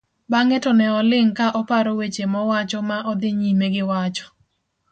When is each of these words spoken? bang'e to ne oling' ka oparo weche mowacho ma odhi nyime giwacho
bang'e 0.31 0.57
to 0.63 0.71
ne 0.79 0.87
oling' 0.99 1.33
ka 1.39 1.47
oparo 1.59 1.91
weche 1.99 2.25
mowacho 2.33 2.79
ma 2.89 2.97
odhi 3.11 3.29
nyime 3.39 3.67
giwacho 3.75 4.27